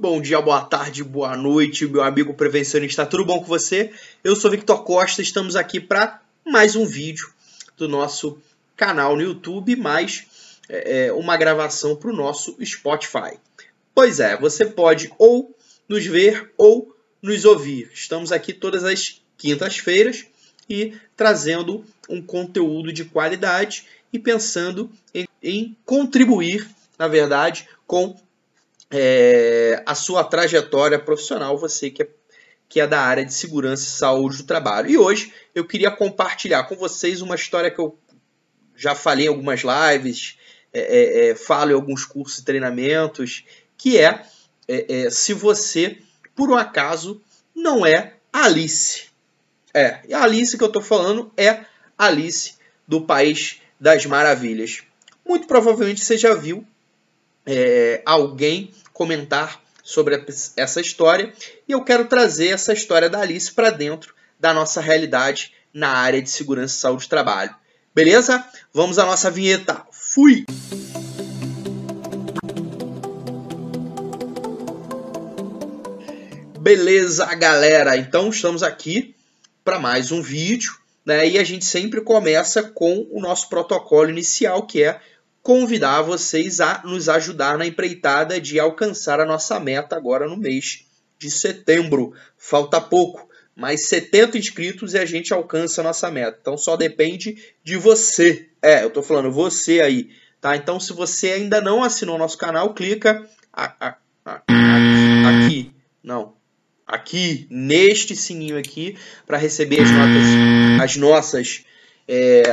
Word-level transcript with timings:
Bom 0.00 0.20
dia, 0.20 0.40
boa 0.40 0.60
tarde, 0.60 1.04
boa 1.04 1.36
noite, 1.36 1.86
meu 1.86 2.02
amigo 2.02 2.34
prevencionista. 2.34 3.06
Tudo 3.06 3.24
bom 3.24 3.38
com 3.38 3.46
você? 3.46 3.92
Eu 4.24 4.34
sou 4.34 4.50
Victor 4.50 4.82
Costa, 4.82 5.22
estamos 5.22 5.54
aqui 5.54 5.78
para 5.78 6.20
mais 6.44 6.74
um 6.74 6.84
vídeo 6.84 7.30
do 7.76 7.88
nosso 7.88 8.38
canal 8.76 9.14
no 9.14 9.22
YouTube, 9.22 9.76
mais 9.76 10.26
é, 10.68 11.06
é 11.06 11.12
uma 11.12 11.36
gravação 11.36 11.94
para 11.94 12.10
o 12.10 12.14
nosso 12.14 12.56
Spotify. 12.64 13.38
Pois 13.94 14.18
é, 14.18 14.36
você 14.36 14.66
pode 14.66 15.12
ou 15.16 15.54
nos 15.88 16.04
ver 16.04 16.52
ou 16.58 16.94
nos 17.22 17.44
ouvir. 17.44 17.88
Estamos 17.94 18.32
aqui 18.32 18.52
todas 18.52 18.82
as 18.82 19.22
quintas-feiras 19.38 20.26
e 20.68 20.94
trazendo 21.16 21.84
um 22.08 22.20
conteúdo 22.20 22.92
de 22.92 23.04
qualidade 23.04 23.86
e 24.12 24.18
pensando 24.18 24.90
em, 25.14 25.26
em 25.42 25.76
contribuir, 25.84 26.68
na 26.98 27.06
verdade, 27.06 27.68
com 27.86 28.16
é, 28.96 29.82
a 29.84 29.94
sua 29.94 30.22
trajetória 30.22 30.98
profissional, 31.00 31.58
você 31.58 31.90
que 31.90 32.04
é, 32.04 32.08
que 32.68 32.80
é 32.80 32.86
da 32.86 33.00
área 33.00 33.24
de 33.24 33.34
segurança 33.34 33.82
e 33.82 33.86
saúde 33.86 34.38
do 34.38 34.44
trabalho. 34.44 34.88
E 34.88 34.96
hoje 34.96 35.32
eu 35.52 35.66
queria 35.66 35.90
compartilhar 35.90 36.64
com 36.64 36.76
vocês 36.76 37.20
uma 37.20 37.34
história 37.34 37.70
que 37.70 37.80
eu 37.80 37.98
já 38.76 38.94
falei 38.94 39.26
em 39.26 39.28
algumas 39.28 39.62
lives, 39.62 40.38
é, 40.72 40.80
é, 40.80 41.28
é 41.30 41.34
falo 41.34 41.72
em 41.72 41.74
alguns 41.74 42.04
cursos 42.04 42.38
e 42.38 42.44
treinamentos, 42.44 43.44
que 43.76 43.98
é, 43.98 44.24
é, 44.68 45.06
é 45.06 45.10
se 45.10 45.34
você, 45.34 45.98
por 46.34 46.48
um 46.48 46.56
acaso, 46.56 47.20
não 47.54 47.84
é 47.84 48.14
Alice. 48.32 49.06
É, 49.72 50.00
e 50.08 50.14
a 50.14 50.22
Alice 50.22 50.56
que 50.56 50.62
eu 50.62 50.68
estou 50.68 50.82
falando 50.82 51.32
é 51.36 51.64
Alice 51.98 52.54
do 52.86 53.00
País 53.00 53.60
das 53.80 54.06
Maravilhas. 54.06 54.82
Muito 55.26 55.48
provavelmente 55.48 56.04
você 56.04 56.16
já 56.16 56.32
viu 56.32 56.64
é, 57.46 58.02
alguém 58.04 58.70
comentar 58.92 59.60
sobre 59.82 60.24
essa 60.56 60.80
história 60.80 61.32
e 61.68 61.72
eu 61.72 61.84
quero 61.84 62.06
trazer 62.06 62.48
essa 62.48 62.72
história 62.72 63.10
da 63.10 63.20
Alice 63.20 63.52
para 63.52 63.70
dentro 63.70 64.14
da 64.40 64.54
nossa 64.54 64.80
realidade 64.80 65.52
na 65.72 65.88
área 65.88 66.22
de 66.22 66.30
segurança 66.30 66.74
e 66.74 66.80
saúde 66.80 67.06
do 67.06 67.10
trabalho. 67.10 67.54
Beleza? 67.94 68.44
Vamos 68.72 68.98
à 68.98 69.04
nossa 69.04 69.30
vinheta. 69.30 69.82
Fui! 69.92 70.44
Beleza, 76.58 77.26
galera? 77.34 77.96
Então 77.96 78.30
estamos 78.30 78.62
aqui 78.62 79.14
para 79.62 79.78
mais 79.78 80.10
um 80.10 80.22
vídeo, 80.22 80.72
né? 81.04 81.28
E 81.28 81.38
a 81.38 81.44
gente 81.44 81.64
sempre 81.64 82.00
começa 82.00 82.62
com 82.62 83.06
o 83.10 83.20
nosso 83.20 83.50
protocolo 83.50 84.08
inicial, 84.08 84.66
que 84.66 84.82
é 84.82 84.98
convidar 85.44 86.00
vocês 86.00 86.58
a 86.58 86.80
nos 86.84 87.06
ajudar 87.06 87.58
na 87.58 87.66
empreitada 87.66 88.40
de 88.40 88.58
alcançar 88.58 89.20
a 89.20 89.26
nossa 89.26 89.60
meta 89.60 89.94
agora 89.94 90.26
no 90.26 90.38
mês 90.38 90.86
de 91.18 91.30
setembro. 91.30 92.14
Falta 92.38 92.80
pouco, 92.80 93.28
mais 93.54 93.86
70 93.88 94.38
inscritos 94.38 94.94
e 94.94 94.98
a 94.98 95.04
gente 95.04 95.34
alcança 95.34 95.82
a 95.82 95.84
nossa 95.84 96.10
meta. 96.10 96.38
Então 96.40 96.56
só 96.56 96.78
depende 96.78 97.36
de 97.62 97.76
você. 97.76 98.48
É, 98.62 98.84
eu 98.84 98.90
tô 98.90 99.02
falando 99.02 99.30
você 99.30 99.82
aí, 99.82 100.08
tá? 100.40 100.56
Então 100.56 100.80
se 100.80 100.94
você 100.94 101.32
ainda 101.32 101.60
não 101.60 101.84
assinou 101.84 102.16
nosso 102.16 102.38
canal, 102.38 102.72
clica 102.72 103.28
aqui, 104.24 105.70
não, 106.02 106.32
aqui 106.86 107.46
neste 107.50 108.16
sininho 108.16 108.56
aqui 108.56 108.96
para 109.26 109.36
receber 109.36 109.82
as 109.82 109.90
notas, 109.90 110.82
as 110.82 110.96
nossas 110.96 111.64
é, 112.08 112.44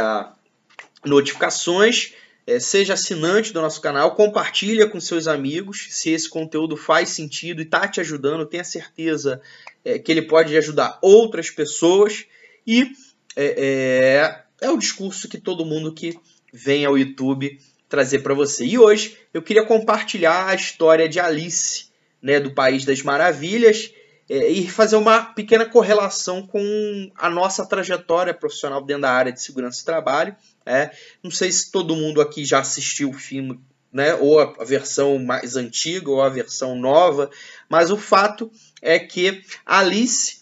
notificações 1.05 2.15
é, 2.51 2.59
seja 2.59 2.93
assinante 2.93 3.53
do 3.53 3.61
nosso 3.61 3.79
canal, 3.79 4.15
compartilha 4.15 4.87
com 4.87 4.99
seus 4.99 5.27
amigos 5.27 5.87
se 5.89 6.09
esse 6.11 6.29
conteúdo 6.29 6.75
faz 6.75 7.09
sentido 7.09 7.61
e 7.61 7.63
está 7.63 7.87
te 7.87 8.01
ajudando, 8.01 8.45
tenha 8.45 8.63
certeza 8.63 9.41
é, 9.85 9.97
que 9.97 10.11
ele 10.11 10.23
pode 10.23 10.55
ajudar 10.57 10.99
outras 11.01 11.49
pessoas. 11.49 12.25
E 12.67 12.91
é, 13.35 14.43
é, 14.61 14.67
é 14.67 14.69
o 14.69 14.77
discurso 14.77 15.29
que 15.29 15.37
todo 15.37 15.65
mundo 15.65 15.93
que 15.93 16.17
vem 16.53 16.85
ao 16.85 16.97
YouTube 16.97 17.57
trazer 17.87 18.19
para 18.19 18.33
você. 18.33 18.65
E 18.65 18.77
hoje 18.77 19.17
eu 19.33 19.41
queria 19.41 19.65
compartilhar 19.65 20.47
a 20.47 20.55
história 20.55 21.07
de 21.07 21.19
Alice, 21.19 21.85
né, 22.21 22.39
do 22.39 22.51
País 22.51 22.85
das 22.85 23.01
Maravilhas, 23.01 23.91
e 24.33 24.69
fazer 24.69 24.95
uma 24.95 25.25
pequena 25.25 25.65
correlação 25.65 26.45
com 26.45 27.11
a 27.15 27.29
nossa 27.29 27.65
trajetória 27.65 28.33
profissional 28.33 28.81
dentro 28.81 29.01
da 29.01 29.11
área 29.11 29.31
de 29.31 29.41
segurança 29.41 29.81
e 29.81 29.85
trabalho 29.85 30.35
é, 30.65 30.91
não 31.23 31.31
sei 31.31 31.51
se 31.51 31.71
todo 31.71 31.95
mundo 31.95 32.21
aqui 32.21 32.45
já 32.45 32.59
assistiu 32.59 33.09
o 33.09 33.13
filme, 33.13 33.59
né, 33.91 34.13
ou 34.15 34.39
a 34.39 34.63
versão 34.63 35.19
mais 35.19 35.55
antiga 35.55 36.09
ou 36.09 36.21
a 36.21 36.29
versão 36.29 36.75
nova, 36.75 37.29
mas 37.67 37.91
o 37.91 37.97
fato 37.97 38.51
é 38.81 38.97
que 38.99 39.43
Alice 39.65 40.41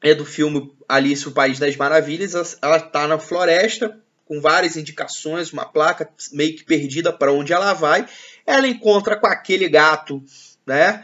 é 0.00 0.14
do 0.14 0.24
filme 0.24 0.72
Alice 0.88 1.26
o 1.26 1.32
País 1.32 1.58
das 1.58 1.76
Maravilhas, 1.76 2.56
ela 2.62 2.76
está 2.76 3.08
na 3.08 3.18
floresta 3.18 3.98
com 4.24 4.40
várias 4.40 4.76
indicações, 4.76 5.52
uma 5.52 5.64
placa 5.64 6.08
meio 6.32 6.54
que 6.54 6.62
perdida 6.62 7.10
para 7.10 7.32
onde 7.32 7.52
ela 7.52 7.72
vai. 7.72 8.06
Ela 8.46 8.68
encontra 8.68 9.16
com 9.16 9.26
aquele 9.26 9.68
gato, 9.70 10.22
né, 10.66 11.02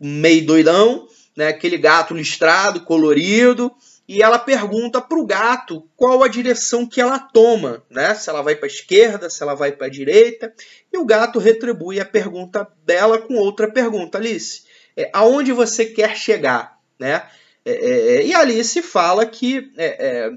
meio 0.00 0.44
doidão, 0.44 1.06
né, 1.36 1.48
aquele 1.48 1.78
gato 1.78 2.14
listrado, 2.14 2.80
colorido, 2.80 3.72
e 4.08 4.22
ela 4.22 4.38
pergunta 4.38 5.00
para 5.00 5.18
o 5.18 5.24
gato 5.24 5.88
qual 5.96 6.22
a 6.22 6.28
direção 6.28 6.86
que 6.86 7.00
ela 7.00 7.18
toma, 7.18 7.82
né? 7.88 8.14
Se 8.14 8.28
ela 8.28 8.42
vai 8.42 8.54
para 8.56 8.66
a 8.66 8.70
esquerda, 8.70 9.30
se 9.30 9.42
ela 9.42 9.54
vai 9.54 9.72
para 9.72 9.86
a 9.86 9.90
direita. 9.90 10.52
E 10.92 10.98
o 10.98 11.04
gato 11.04 11.38
retribui 11.38 12.00
a 12.00 12.04
pergunta 12.04 12.68
dela 12.84 13.18
com 13.18 13.34
outra 13.36 13.70
pergunta, 13.70 14.18
Alice. 14.18 14.64
É, 14.96 15.08
aonde 15.14 15.52
você 15.52 15.86
quer 15.86 16.16
chegar, 16.16 16.78
né? 16.98 17.26
É, 17.64 17.72
é, 17.72 18.16
é 18.16 18.26
e 18.26 18.34
Alice 18.34 18.82
fala 18.82 19.24
que 19.24 19.72
é, 19.78 19.86
é, 19.98 20.30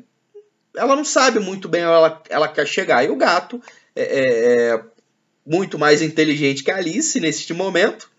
ela 0.77 0.95
não 0.95 1.03
sabe 1.03 1.39
muito 1.39 1.67
bem 1.67 1.83
onde 1.83 1.95
ela, 1.95 2.23
ela 2.29 2.47
quer 2.47 2.67
chegar. 2.67 3.03
E 3.03 3.09
o 3.09 3.15
gato 3.15 3.59
é, 3.95 4.79
muito 5.45 5.77
mais 5.77 6.01
inteligente 6.01 6.63
que 6.63 6.71
a 6.71 6.77
Alice 6.77 7.19
neste 7.19 7.53
momento. 7.53 8.09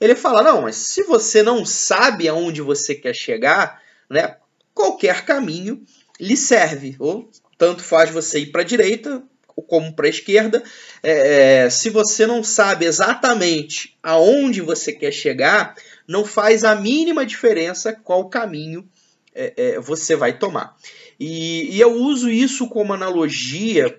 Ele 0.00 0.14
fala: 0.14 0.42
não, 0.42 0.62
mas 0.62 0.76
se 0.76 1.02
você 1.04 1.42
não 1.42 1.64
sabe 1.64 2.28
aonde 2.28 2.62
você 2.62 2.94
quer 2.94 3.14
chegar, 3.14 3.80
né? 4.08 4.36
Qualquer 4.74 5.24
caminho 5.24 5.82
lhe 6.18 6.36
serve, 6.36 6.96
ou 6.98 7.30
tanto 7.58 7.82
faz 7.82 8.10
você 8.10 8.40
ir 8.40 8.46
para 8.46 8.62
a 8.62 8.64
direita 8.64 9.22
como 9.66 9.94
para 9.94 10.06
a 10.06 10.10
esquerda. 10.10 10.62
É, 11.02 11.64
é, 11.64 11.70
se 11.70 11.90
você 11.90 12.26
não 12.26 12.42
sabe 12.42 12.86
exatamente 12.86 13.96
aonde 14.02 14.60
você 14.60 14.92
quer 14.92 15.12
chegar, 15.12 15.74
não 16.08 16.24
faz 16.24 16.64
a 16.64 16.74
mínima 16.74 17.24
diferença 17.26 17.92
qual 17.92 18.28
caminho 18.28 18.88
é, 19.34 19.52
é, 19.56 19.80
você 19.80 20.16
vai 20.16 20.38
tomar. 20.38 20.76
E, 21.18 21.76
e, 21.76 21.80
eu 21.80 21.92
uso 21.92 22.30
isso 22.30 22.68
como 22.68 22.92
analogia 22.92 23.98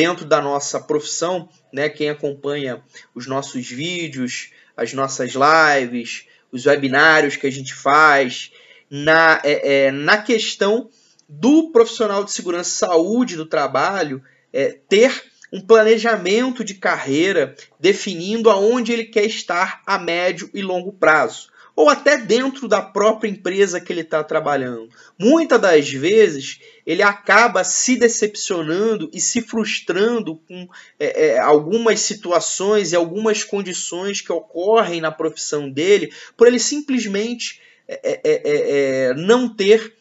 dentro 0.00 0.24
da 0.24 0.40
nossa 0.40 0.80
profissão, 0.80 1.46
né? 1.70 1.86
Quem 1.90 2.08
acompanha 2.08 2.82
os 3.14 3.26
nossos 3.26 3.68
vídeos, 3.68 4.50
as 4.74 4.94
nossas 4.94 5.32
lives, 5.34 6.26
os 6.50 6.64
webinários 6.64 7.36
que 7.36 7.46
a 7.46 7.52
gente 7.52 7.74
faz, 7.74 8.50
na, 8.88 9.42
é, 9.44 9.88
é, 9.88 9.90
na 9.90 10.16
questão 10.16 10.88
do 11.28 11.70
profissional 11.70 12.24
de 12.24 12.32
segurança 12.32 12.70
e 12.70 12.88
saúde 12.88 13.36
do 13.36 13.44
trabalho 13.44 14.22
é, 14.50 14.78
ter 14.88 15.22
um 15.52 15.60
planejamento 15.60 16.64
de 16.64 16.72
carreira 16.72 17.54
definindo 17.78 18.48
aonde 18.48 18.92
ele 18.92 19.04
quer 19.04 19.26
estar 19.26 19.82
a 19.84 19.98
médio 19.98 20.48
e 20.54 20.62
longo 20.62 20.94
prazo, 20.94 21.50
ou 21.74 21.88
até 21.88 22.18
dentro 22.18 22.68
da 22.68 22.82
própria 22.82 23.28
empresa 23.28 23.80
que 23.80 23.92
ele 23.92 24.02
está 24.02 24.22
trabalhando. 24.22 24.88
Muitas 25.18 25.60
das 25.60 25.90
vezes 25.90 26.60
ele 26.84 27.02
acaba 27.02 27.64
se 27.64 27.96
decepcionando 27.96 29.10
e 29.12 29.20
se 29.20 29.40
frustrando 29.40 30.36
com 30.36 30.68
é, 30.98 31.28
é, 31.28 31.38
algumas 31.38 32.00
situações 32.00 32.92
e 32.92 32.96
algumas 32.96 33.44
condições 33.44 34.20
que 34.20 34.32
ocorrem 34.32 35.00
na 35.00 35.10
profissão 35.10 35.70
dele, 35.70 36.12
por 36.36 36.46
ele 36.46 36.58
simplesmente 36.58 37.60
é 37.86 38.20
é, 38.22 38.42
é, 38.44 39.14
não 39.14 39.52
ter 39.52 39.94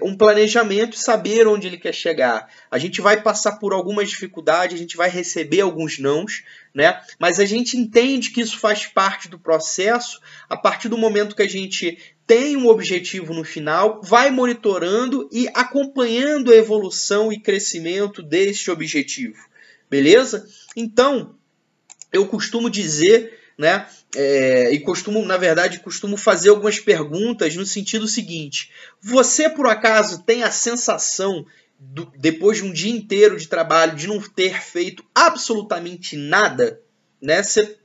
um 0.00 0.16
planejamento 0.16 0.94
e 0.94 1.00
saber 1.00 1.48
onde 1.48 1.66
ele 1.66 1.76
quer 1.76 1.92
chegar. 1.92 2.48
A 2.70 2.78
gente 2.78 3.00
vai 3.00 3.20
passar 3.20 3.58
por 3.58 3.72
algumas 3.72 4.08
dificuldades, 4.10 4.76
a 4.76 4.78
gente 4.78 4.96
vai 4.96 5.10
receber 5.10 5.60
alguns 5.60 5.98
nãos, 5.98 6.44
né? 6.74 7.00
Mas 7.18 7.38
a 7.38 7.44
gente 7.44 7.76
entende 7.76 8.30
que 8.30 8.40
isso 8.40 8.58
faz 8.58 8.86
parte 8.86 9.28
do 9.28 9.38
processo 9.38 10.20
a 10.48 10.56
partir 10.56 10.88
do 10.88 10.98
momento 10.98 11.36
que 11.36 11.42
a 11.42 11.48
gente 11.48 11.98
tem 12.26 12.56
um 12.56 12.68
objetivo 12.68 13.34
no 13.34 13.44
final, 13.44 14.00
vai 14.02 14.30
monitorando 14.30 15.28
e 15.30 15.48
acompanhando 15.54 16.50
a 16.50 16.56
evolução 16.56 17.32
e 17.32 17.38
crescimento 17.38 18.22
deste 18.22 18.70
objetivo. 18.70 19.38
Beleza? 19.90 20.48
Então, 20.74 21.34
eu 22.12 22.26
costumo 22.26 22.70
dizer 22.70 23.38
né? 23.58 23.86
É, 24.14 24.72
e 24.72 24.80
costumo, 24.80 25.24
na 25.24 25.36
verdade, 25.36 25.80
costumo 25.80 26.16
fazer 26.16 26.50
algumas 26.50 26.78
perguntas 26.78 27.54
no 27.54 27.64
sentido 27.64 28.08
seguinte: 28.08 28.70
você 29.00 29.48
por 29.48 29.66
acaso 29.66 30.22
tem 30.24 30.42
a 30.42 30.50
sensação 30.50 31.46
do, 31.82 32.10
depois 32.16 32.58
de 32.58 32.64
um 32.64 32.72
dia 32.72 32.92
inteiro 32.92 33.36
de 33.36 33.48
trabalho 33.48 33.96
de 33.96 34.06
não 34.06 34.20
ter 34.20 34.62
feito 34.62 35.04
absolutamente 35.12 36.16
nada, 36.16 36.80
né? 37.20 37.42
Você 37.42 37.76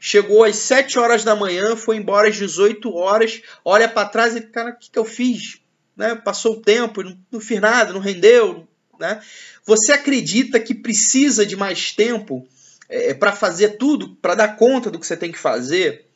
chegou 0.00 0.44
às 0.44 0.56
7 0.56 0.98
horas 0.98 1.24
da 1.24 1.36
manhã, 1.36 1.76
foi 1.76 1.96
embora 1.96 2.28
às 2.28 2.36
18 2.36 2.92
horas, 2.94 3.42
olha 3.64 3.88
para 3.88 4.08
trás 4.08 4.34
e, 4.34 4.40
cara, 4.40 4.70
o 4.70 4.78
que, 4.78 4.90
que 4.90 4.98
eu 4.98 5.04
fiz? 5.04 5.60
Né? 5.94 6.14
Passou 6.14 6.54
o 6.54 6.62
tempo, 6.62 7.02
não, 7.02 7.18
não 7.30 7.40
fiz 7.40 7.60
nada, 7.60 7.92
não 7.92 8.00
rendeu. 8.00 8.66
Né? 8.98 9.20
Você 9.64 9.92
acredita 9.92 10.58
que 10.58 10.74
precisa 10.74 11.44
de 11.44 11.54
mais 11.54 11.92
tempo 11.92 12.48
é, 12.88 13.12
para 13.12 13.32
fazer 13.32 13.76
tudo, 13.76 14.16
para 14.16 14.34
dar 14.34 14.56
conta 14.56 14.90
do 14.90 14.98
que 14.98 15.06
você 15.06 15.16
tem 15.16 15.30
que 15.30 15.38
fazer? 15.38 16.07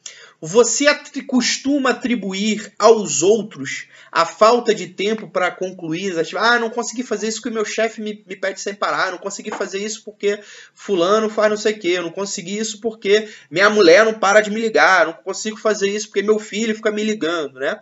Você 0.44 0.86
costuma 1.24 1.90
atribuir 1.90 2.72
aos 2.76 3.22
outros 3.22 3.86
a 4.10 4.26
falta 4.26 4.74
de 4.74 4.88
tempo 4.88 5.28
para 5.28 5.52
concluir 5.52 6.14
Ah, 6.36 6.58
não 6.58 6.68
consegui 6.68 7.04
fazer 7.04 7.28
isso 7.28 7.40
porque 7.40 7.54
meu 7.54 7.64
chefe 7.64 8.00
me, 8.00 8.24
me 8.26 8.34
pede 8.34 8.60
sem 8.60 8.74
parar. 8.74 9.12
Não 9.12 9.18
consegui 9.18 9.52
fazer 9.52 9.78
isso 9.78 10.02
porque 10.04 10.40
fulano 10.74 11.30
faz 11.30 11.48
não 11.48 11.56
sei 11.56 11.74
o 11.74 11.78
quê. 11.78 12.00
Não 12.00 12.10
consegui 12.10 12.58
isso 12.58 12.80
porque 12.80 13.28
minha 13.48 13.70
mulher 13.70 14.04
não 14.04 14.14
para 14.14 14.40
de 14.40 14.50
me 14.50 14.60
ligar. 14.60 15.06
Não 15.06 15.12
consigo 15.12 15.56
fazer 15.56 15.88
isso 15.88 16.08
porque 16.08 16.22
meu 16.22 16.40
filho 16.40 16.74
fica 16.74 16.90
me 16.90 17.04
ligando, 17.04 17.60
né? 17.60 17.80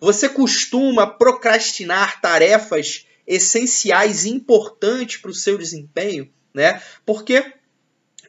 Você 0.00 0.26
costuma 0.26 1.06
procrastinar 1.06 2.18
tarefas 2.22 3.04
essenciais 3.26 4.24
e 4.24 4.30
importantes 4.30 5.18
para 5.18 5.30
o 5.30 5.34
seu 5.34 5.58
desempenho, 5.58 6.32
né? 6.54 6.80
Porque 7.04 7.34
é, 7.34 7.54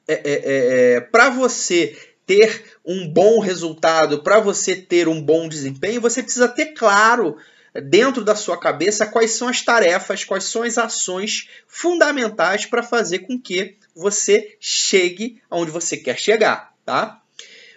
é, 0.09 0.21
é, 0.25 0.93
é 0.95 0.99
para 0.99 1.29
você 1.29 2.10
ter 2.25 2.77
um 2.85 3.07
bom 3.07 3.39
resultado, 3.39 4.23
para 4.23 4.39
você 4.39 4.75
ter 4.75 5.07
um 5.07 5.21
bom 5.21 5.47
desempenho, 5.47 6.01
você 6.01 6.23
precisa 6.23 6.47
ter 6.47 6.73
claro 6.73 7.37
dentro 7.89 8.23
da 8.23 8.35
sua 8.35 8.59
cabeça 8.59 9.05
quais 9.05 9.31
são 9.31 9.47
as 9.47 9.61
tarefas, 9.61 10.23
quais 10.23 10.43
são 10.43 10.63
as 10.63 10.77
ações 10.77 11.47
fundamentais 11.67 12.65
para 12.65 12.83
fazer 12.83 13.19
com 13.19 13.39
que 13.39 13.77
você 13.95 14.55
chegue 14.59 15.41
aonde 15.49 15.71
você 15.71 15.95
quer 15.95 16.17
chegar, 16.17 16.73
tá? 16.85 17.21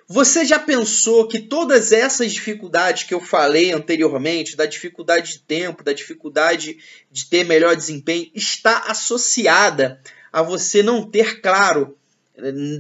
Você 0.06 0.44
já 0.44 0.58
pensou 0.58 1.26
que 1.26 1.38
todas 1.38 1.90
essas 1.90 2.32
dificuldades 2.32 3.04
que 3.04 3.14
eu 3.14 3.20
falei 3.20 3.72
anteriormente, 3.72 4.56
da 4.56 4.66
dificuldade 4.66 5.32
de 5.32 5.38
tempo, 5.40 5.82
da 5.82 5.94
dificuldade 5.94 6.76
de 7.10 7.26
ter 7.26 7.44
melhor 7.44 7.74
desempenho, 7.74 8.30
está 8.34 8.84
associada 8.88 10.00
a 10.30 10.42
você 10.42 10.82
não 10.82 11.08
ter 11.08 11.40
claro 11.40 11.96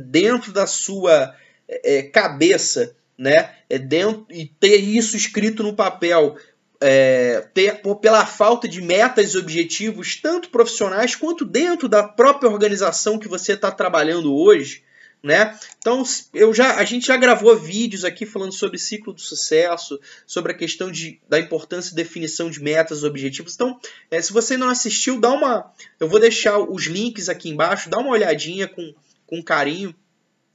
dentro 0.06 0.52
da 0.52 0.66
sua 0.66 1.34
é, 1.68 1.98
é, 1.98 2.02
cabeça, 2.02 2.94
né? 3.16 3.54
É 3.68 3.78
dentro, 3.78 4.26
e 4.30 4.46
ter 4.46 4.76
isso 4.76 5.16
escrito 5.16 5.62
no 5.62 5.74
papel, 5.74 6.36
é, 6.80 7.48
ter, 7.54 7.80
pela 8.00 8.26
falta 8.26 8.68
de 8.68 8.82
metas 8.82 9.32
e 9.32 9.38
objetivos, 9.38 10.16
tanto 10.16 10.50
profissionais 10.50 11.14
quanto 11.16 11.44
dentro 11.44 11.88
da 11.88 12.02
própria 12.02 12.50
organização 12.50 13.18
que 13.18 13.28
você 13.28 13.52
está 13.52 13.70
trabalhando 13.70 14.34
hoje. 14.34 14.84
Né? 15.22 15.58
Então, 15.78 16.02
eu 16.34 16.52
já, 16.52 16.76
a 16.76 16.84
gente 16.84 17.06
já 17.06 17.16
gravou 17.16 17.56
vídeos 17.56 18.04
aqui 18.04 18.26
falando 18.26 18.52
sobre 18.52 18.76
ciclo 18.76 19.10
do 19.10 19.22
sucesso, 19.22 19.98
sobre 20.26 20.52
a 20.52 20.54
questão 20.54 20.92
de, 20.92 21.18
da 21.26 21.40
importância 21.40 21.88
de 21.88 21.96
definição 21.96 22.50
de 22.50 22.62
metas 22.62 23.00
e 23.00 23.06
objetivos. 23.06 23.54
Então, 23.54 23.80
é, 24.10 24.20
se 24.20 24.34
você 24.34 24.58
não 24.58 24.68
assistiu, 24.68 25.18
dá 25.18 25.32
uma. 25.32 25.72
Eu 25.98 26.08
vou 26.08 26.20
deixar 26.20 26.58
os 26.58 26.84
links 26.84 27.30
aqui 27.30 27.48
embaixo, 27.48 27.88
dá 27.88 27.96
uma 27.96 28.10
olhadinha 28.10 28.68
com, 28.68 28.94
com 29.26 29.42
carinho 29.42 29.94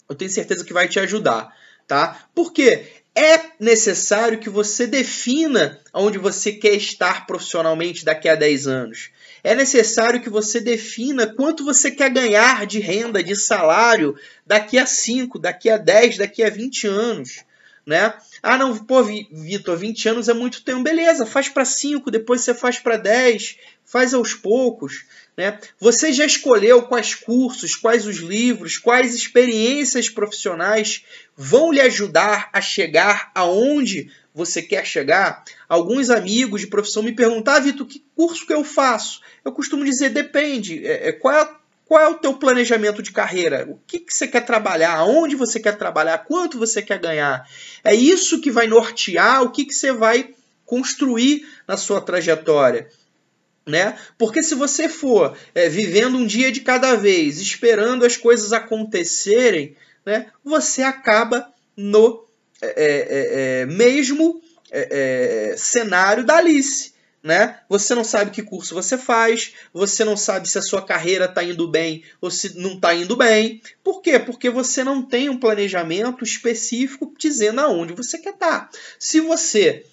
eu 0.10 0.16
tenho 0.16 0.32
certeza 0.32 0.66
que 0.66 0.74
vai 0.74 0.88
te 0.88 1.00
ajudar, 1.00 1.56
tá? 1.88 2.20
Porque 2.34 2.88
é 3.16 3.52
necessário 3.60 4.40
que 4.40 4.50
você 4.50 4.88
defina 4.88 5.80
onde 5.94 6.18
você 6.18 6.52
quer 6.52 6.74
estar 6.74 7.28
profissionalmente 7.28 8.04
daqui 8.04 8.28
a 8.28 8.36
10 8.36 8.68
anos. 8.68 9.12
É 9.44 9.56
necessário 9.56 10.22
que 10.22 10.30
você 10.30 10.60
defina 10.60 11.28
quanto 11.28 11.64
você 11.64 11.92
quer 11.92 12.10
ganhar 12.10 12.66
de 12.66 12.80
renda, 12.80 13.24
de 13.24 13.36
salário 13.36 14.16
daqui 14.46 14.78
a 14.78 14.86
5, 14.86 15.38
daqui 15.40 15.70
a 15.70 15.78
10, 15.78 16.18
daqui 16.18 16.44
a 16.44 16.50
20 16.50 16.88
anos. 16.88 17.44
Né? 17.86 18.14
Ah, 18.44 18.58
não, 18.58 18.78
pô, 18.78 19.04
Vitor, 19.04 19.78
20 19.78 20.10
anos 20.10 20.30
é 20.30 20.34
muito 20.34 20.64
tempo. 20.64 20.84
Beleza, 20.84 21.26
faz 21.26 21.50
para 21.50 21.66
5, 21.66 22.12
depois 22.12 22.42
você 22.42 22.54
faz 22.54 22.80
para 22.80 22.98
10, 22.98 23.58
faz 23.86 24.14
aos 24.14 24.34
poucos. 24.34 25.06
Né? 25.40 25.58
Você 25.80 26.12
já 26.12 26.26
escolheu 26.26 26.82
quais 26.82 27.16
cursos, 27.16 27.74
quais 27.74 28.06
os 28.06 28.18
livros, 28.18 28.78
quais 28.78 29.16
experiências 29.16 30.10
profissionais 30.10 31.06
vão 31.34 31.72
lhe 31.72 31.80
ajudar 31.80 32.50
a 32.52 32.60
chegar 32.60 33.32
aonde 33.34 34.12
você 34.36 34.62
quer 34.62 34.86
chegar? 34.86 35.46
Alguns 35.70 36.10
amigos 36.10 36.60
de 36.60 36.68
profissão 36.68 37.02
me 37.02 37.14
perguntam, 37.14 37.54
ah, 37.54 37.60
Vitor, 37.62 37.88
que 37.88 38.04
curso 38.18 38.46
que 38.46 38.54
eu 38.54 38.66
faço? 38.66 39.22
Eu 39.46 39.54
costumo 39.54 39.86
dizer, 39.86 40.10
depende. 40.10 40.86
É, 40.86 41.08
é, 41.08 41.12
qual, 41.14 41.34
é, 41.34 41.50
qual 41.86 42.02
é 42.02 42.10
o 42.10 42.16
teu 42.16 42.34
planejamento 42.34 43.02
de 43.02 43.14
carreira? 43.14 43.66
O 43.66 43.80
que, 43.88 44.00
que 44.00 44.14
você 44.14 44.28
quer 44.28 44.42
trabalhar? 44.42 44.94
Aonde 44.98 45.38
você 45.38 45.58
quer 45.58 45.78
trabalhar? 45.78 46.18
Quanto 46.18 46.60
você 46.60 46.82
quer 46.82 47.00
ganhar? 47.00 47.50
É 47.82 47.96
isso 47.96 48.42
que 48.42 48.52
vai 48.52 48.68
nortear 48.68 49.42
o 49.44 49.52
que, 49.52 49.64
que 49.64 49.74
você 49.74 49.94
vai 49.94 50.32
construir 50.66 51.48
na 51.66 51.78
sua 51.78 52.02
trajetória 52.02 52.90
né? 53.70 53.98
Porque 54.18 54.42
se 54.44 54.56
você 54.56 54.90
for 54.90 55.38
é, 55.54 55.70
vivendo 55.70 56.18
um 56.18 56.26
dia 56.26 56.52
de 56.52 56.62
cada 56.62 56.96
vez, 56.96 57.40
esperando 57.40 58.06
as 58.06 58.18
coisas 58.18 58.52
acontecerem, 58.52 59.76
né, 60.06 60.28
você 60.44 60.82
acaba 60.82 61.52
no 61.78 62.26
é, 62.62 62.68
é, 62.68 62.72
é, 62.78 63.62
é 63.62 63.66
mesmo 63.66 64.42
é, 64.72 65.56
cenário 65.58 66.26
da 66.26 66.38
Alice. 66.38 66.94
Né? 67.22 67.60
Você 67.68 67.94
não 67.94 68.04
sabe 68.04 68.32
que 68.32 68.42
curso 68.42 68.74
você 68.74 68.98
faz, 68.98 69.54
você 69.74 70.06
não 70.06 70.16
sabe 70.16 70.50
se 70.50 70.58
a 70.58 70.62
sua 70.62 70.82
carreira 70.82 71.26
está 71.26 71.44
indo 71.44 71.68
bem 71.68 72.02
ou 72.22 72.32
se 72.32 72.58
não 72.58 72.76
está 72.76 72.94
indo 72.94 73.18
bem. 73.18 73.62
Por 73.84 74.02
quê? 74.02 74.18
Porque 74.18 74.50
você 74.50 74.86
não 74.86 75.02
tem 75.02 75.30
um 75.30 75.38
planejamento 75.38 76.24
específico 76.24 77.14
dizendo 77.20 77.60
aonde 77.60 77.94
você 77.94 78.18
quer 78.18 78.34
estar. 78.34 78.70
Tá. 78.70 78.70
Se 78.98 79.20
você 79.20 79.86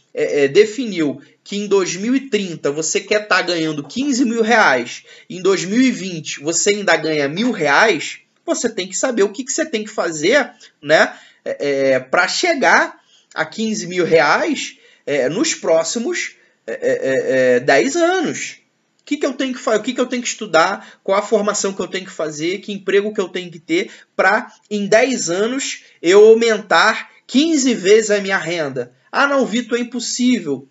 definiu 0.52 1.20
que 1.44 1.56
em 1.56 1.66
2030 1.66 2.70
você 2.72 3.00
quer 3.00 3.22
estar 3.22 3.36
tá 3.36 3.42
ganhando 3.42 3.86
15 3.86 4.24
mil 4.24 4.42
reais, 4.42 5.04
em 5.28 5.42
2020 5.42 6.40
você 6.40 6.70
ainda 6.70 6.96
ganha 6.96 7.28
mil 7.28 7.50
reais, 7.50 8.20
você 8.44 8.68
tem 8.68 8.88
que 8.88 8.96
saber 8.96 9.24
o 9.24 9.28
que, 9.28 9.44
que 9.44 9.52
você 9.52 9.66
tem 9.66 9.84
que 9.84 9.90
fazer 9.90 10.50
né, 10.80 11.12
é, 11.44 11.90
é 11.90 12.00
para 12.00 12.26
chegar 12.28 12.98
a 13.34 13.44
15 13.44 13.86
mil 13.86 14.04
reais 14.04 14.78
é, 15.04 15.28
nos 15.28 15.54
próximos 15.54 16.36
é, 16.66 17.60
10 17.60 17.96
é, 17.96 17.98
é, 17.98 18.02
anos. 18.02 18.58
O 19.00 19.04
que, 19.06 19.18
que 19.18 19.26
eu 19.26 19.34
tenho 19.34 19.54
que 19.54 19.60
fazer? 19.60 19.78
O 19.78 19.82
que, 19.82 19.94
que 19.94 20.00
eu 20.00 20.06
tenho 20.06 20.22
que 20.22 20.28
estudar? 20.28 20.98
Qual 21.04 21.16
a 21.16 21.22
formação 21.22 21.72
que 21.72 21.80
eu 21.80 21.86
tenho 21.86 22.04
que 22.04 22.10
fazer? 22.10 22.58
Que 22.58 22.72
emprego 22.72 23.14
que 23.14 23.20
eu 23.20 23.28
tenho 23.28 23.50
que 23.50 23.60
ter 23.60 23.90
para 24.16 24.52
em 24.68 24.86
10 24.86 25.30
anos 25.30 25.84
eu 26.02 26.26
aumentar 26.26 27.10
15 27.26 27.72
vezes 27.74 28.10
a 28.10 28.20
minha 28.20 28.38
renda? 28.38 28.95
Ah, 29.10 29.26
não, 29.26 29.46
Vitor, 29.46 29.78
é 29.78 29.80
impossível 29.82 30.68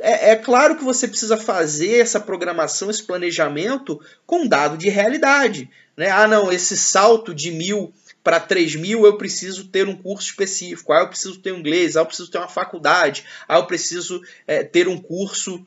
é, 0.00 0.30
é, 0.30 0.36
claro 0.36 0.76
que 0.76 0.84
você 0.84 1.06
precisa 1.06 1.36
fazer 1.36 2.00
essa 2.00 2.18
programação, 2.18 2.90
esse 2.90 3.02
planejamento 3.02 4.00
com 4.26 4.46
dado 4.46 4.76
de 4.76 4.88
realidade. 4.88 5.70
Né? 5.96 6.10
Ah, 6.10 6.26
não, 6.26 6.50
esse 6.50 6.76
salto 6.76 7.34
de 7.34 7.50
mil 7.50 7.92
para 8.22 8.38
três 8.38 8.74
mil 8.74 9.06
eu 9.06 9.16
preciso 9.16 9.68
ter 9.68 9.88
um 9.88 9.96
curso 9.96 10.28
específico, 10.28 10.92
ah, 10.92 11.00
eu 11.00 11.08
preciso 11.08 11.38
ter 11.38 11.54
inglês, 11.54 11.96
ah, 11.96 12.00
eu 12.00 12.06
preciso 12.06 12.30
ter 12.30 12.38
uma 12.38 12.48
faculdade, 12.48 13.24
ah, 13.48 13.56
eu 13.56 13.66
preciso 13.66 14.20
é, 14.46 14.62
ter 14.62 14.88
um 14.88 14.98
curso, 14.98 15.66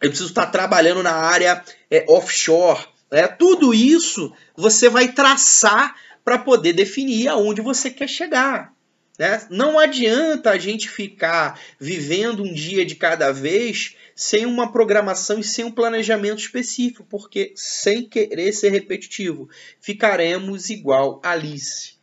eu 0.00 0.08
preciso 0.08 0.30
estar 0.30 0.46
trabalhando 0.46 1.02
na 1.02 1.12
área 1.12 1.62
é, 1.90 2.04
offshore. 2.08 2.86
Né? 3.10 3.26
Tudo 3.28 3.74
isso 3.74 4.32
você 4.56 4.88
vai 4.88 5.08
traçar 5.08 5.94
para 6.24 6.38
poder 6.38 6.72
definir 6.72 7.28
aonde 7.28 7.60
você 7.60 7.90
quer 7.90 8.08
chegar. 8.08 8.72
Né? 9.20 9.46
Não 9.50 9.78
adianta 9.78 10.48
a 10.48 10.56
gente 10.56 10.88
ficar 10.88 11.60
vivendo 11.78 12.42
um 12.42 12.54
dia 12.54 12.86
de 12.86 12.94
cada 12.94 13.30
vez 13.30 13.94
sem 14.16 14.46
uma 14.46 14.72
programação 14.72 15.38
e 15.38 15.44
sem 15.44 15.62
um 15.62 15.70
planejamento 15.70 16.38
específico, 16.38 17.04
porque 17.04 17.52
sem 17.54 18.08
querer 18.08 18.50
ser 18.52 18.70
repetitivo, 18.70 19.50
ficaremos 19.78 20.70
igual 20.70 21.20
Alice. 21.22 21.98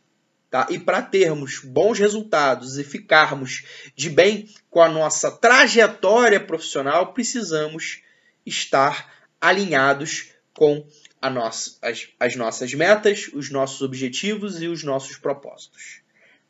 Tá? 0.48 0.68
E 0.70 0.78
para 0.78 1.02
termos 1.02 1.58
bons 1.58 1.98
resultados 1.98 2.78
e 2.78 2.84
ficarmos 2.84 3.64
de 3.96 4.08
bem 4.08 4.48
com 4.70 4.80
a 4.80 4.88
nossa 4.88 5.28
trajetória 5.28 6.38
profissional, 6.38 7.12
precisamos 7.12 8.00
estar 8.46 9.12
alinhados 9.40 10.30
com 10.54 10.86
nossa, 11.20 11.78
as, 11.82 12.06
as 12.20 12.36
nossas 12.36 12.72
metas, 12.74 13.28
os 13.34 13.50
nossos 13.50 13.82
objetivos 13.82 14.62
e 14.62 14.68
os 14.68 14.84
nossos 14.84 15.16
propósitos. 15.16 16.06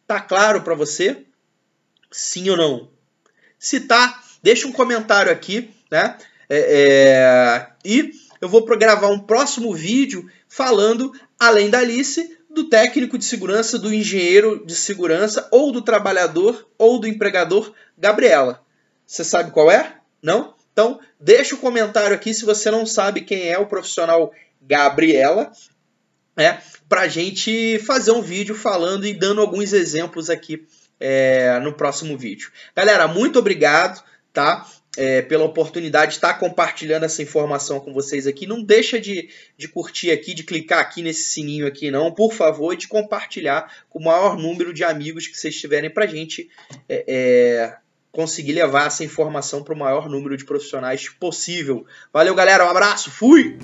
Tá 0.09 0.19
claro 0.19 0.63
para 0.63 0.75
você? 0.75 1.27
Sim 2.11 2.49
ou 2.49 2.57
não? 2.57 2.89
Se 3.59 3.81
tá, 3.81 4.23
deixa 4.43 4.67
um 4.67 4.73
comentário 4.73 5.31
aqui, 5.31 5.71
né? 5.91 6.17
É, 6.49 6.59
é, 6.59 7.67
e 7.85 8.13
eu 8.41 8.49
vou 8.49 8.65
gravar 8.65 9.09
um 9.09 9.19
próximo 9.19 9.75
vídeo 9.75 10.27
falando, 10.49 11.13
além 11.39 11.69
da 11.69 11.81
Alice, 11.81 12.39
do 12.49 12.71
técnico 12.71 13.19
de 13.19 13.25
segurança, 13.27 13.79
do 13.79 13.93
engenheiro 13.93 14.65
de 14.65 14.75
segurança, 14.75 15.47
ou 15.53 15.71
do 15.71 15.83
trabalhador, 15.83 16.67
ou 16.79 16.99
do 16.99 17.07
empregador, 17.07 17.75
Gabriela. 17.99 18.65
Você 19.07 19.23
sabe 19.23 19.51
qual 19.51 19.71
é? 19.71 19.99
Não? 20.23 20.55
Então, 20.73 20.99
deixa 21.21 21.55
o 21.55 21.59
um 21.59 21.61
comentário 21.61 22.17
aqui 22.17 22.33
se 22.33 22.47
você 22.47 22.71
não 22.71 22.87
sabe 22.87 23.21
quem 23.21 23.51
é 23.51 23.59
o 23.59 23.67
profissional 23.67 24.33
Gabriela. 24.63 25.53
É, 26.39 26.59
para 26.89 27.03
a 27.03 27.09
gente 27.09 27.79
fazer 27.81 28.13
um 28.13 28.23
vídeo 28.23 28.55
falando 28.55 29.07
e 29.07 29.13
dando 29.13 29.41
alguns 29.41 29.73
exemplos 29.73 30.31
aqui 30.31 30.67
é, 30.99 31.59
no 31.61 31.73
próximo 31.73 32.17
vídeo. 32.17 32.51
Galera, 32.75 33.07
muito 33.07 33.39
obrigado, 33.39 34.03
tá? 34.33 34.67
É, 34.97 35.23
pela 35.23 35.45
oportunidade 35.45 36.13
de 36.13 36.17
estar 36.17 36.35
compartilhando 36.35 37.05
essa 37.05 37.23
informação 37.23 37.79
com 37.79 37.93
vocês 37.93 38.27
aqui. 38.27 38.47
Não 38.47 38.63
deixa 38.63 39.01
de, 39.01 39.29
de 39.57 39.69
curtir 39.69 40.11
aqui, 40.11 40.35
de 40.35 40.43
clicar 40.43 40.81
aqui 40.81 41.03
nesse 41.03 41.25
sininho 41.25 41.67
aqui, 41.67 41.91
não, 41.91 42.11
por 42.11 42.33
favor, 42.33 42.73
e 42.73 42.77
de 42.77 42.89
compartilhar 42.89 43.73
com 43.89 44.01
o 44.01 44.05
maior 44.05 44.37
número 44.37 44.73
de 44.73 44.83
amigos 44.83 45.27
que 45.29 45.39
vocês 45.39 45.55
tiverem 45.55 45.91
para 45.91 46.05
a 46.05 46.09
gente 46.09 46.49
é, 46.89 47.05
é, 47.07 47.77
conseguir 48.11 48.53
levar 48.53 48.87
essa 48.89 49.05
informação 49.05 49.63
para 49.63 49.75
o 49.75 49.79
maior 49.79 50.09
número 50.09 50.37
de 50.37 50.45
profissionais 50.45 51.09
possível. 51.09 51.87
Valeu, 52.13 52.35
galera, 52.35 52.67
um 52.67 52.71
abraço, 52.71 53.09
fui! 53.09 53.57